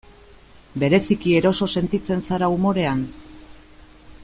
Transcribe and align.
Bereziki 0.83 1.35
eroso 1.41 1.67
sentitzen 1.75 2.25
zara 2.31 2.51
umorean? 2.57 3.05